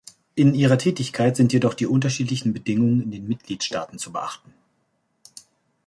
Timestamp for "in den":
3.03-3.27